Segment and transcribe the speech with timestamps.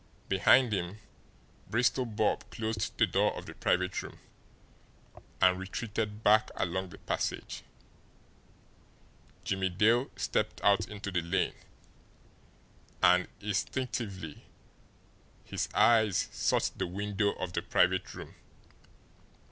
[0.29, 0.97] Behind him,
[1.69, 4.17] Bristol Bob closed the door of the private room
[5.39, 7.61] and retreated back along the passage.
[9.43, 11.53] Jimmie Dale stepped out into the lane
[13.03, 14.43] and instinctively
[15.43, 18.33] his eyes sought the window of the private room.